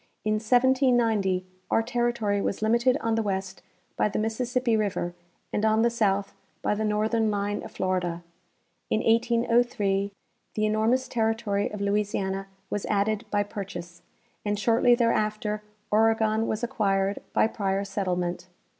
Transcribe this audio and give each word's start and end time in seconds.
In 0.25 0.39
1790 0.39 1.45
our 1.69 1.83
terri 1.83 2.15
tory 2.15 2.41
was 2.41 2.63
limited 2.63 2.97
on 3.01 3.13
the 3.13 3.21
west 3.21 3.61
by 3.95 4.09
the 4.09 4.17
Mississippi 4.17 4.75
river 4.75 5.13
and 5.53 5.63
on 5.63 5.83
the 5.83 5.91
south 5.91 6.33
by 6.63 6.73
the 6.73 6.83
northern 6.83 7.29
line 7.29 7.61
of 7.61 7.73
Florida. 7.73 8.23
In 8.89 9.01
1803 9.03 10.11
the 10.55 10.65
enormous 10.65 11.07
territory 11.07 11.69
of 11.71 11.81
Louisiana 11.81 12.47
was 12.71 12.87
added 12.87 13.25
by 13.29 13.43
jDurchase, 13.43 14.01
and 14.43 14.57
shortly 14.57 14.95
there 14.95 15.13
after 15.13 15.61
Oregon 15.91 16.47
was 16.47 16.63
acquired 16.63 17.19
by 17.33 17.45
prior 17.45 17.83
settlement. 17.85 18.47